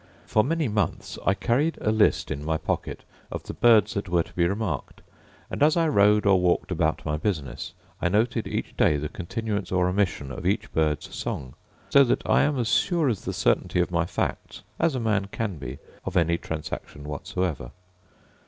[0.25, 4.23] For many months I carried a list in my pocket of the birds that were
[4.23, 5.03] to be remarked,
[5.47, 9.71] and, as I rode or walked about my business, I noted each day the continuance
[9.71, 11.53] or omission of each bird's song;
[11.91, 15.27] so that I am as sure of the certainty of my facts as a man
[15.27, 17.69] can be of any transaction whatsoever.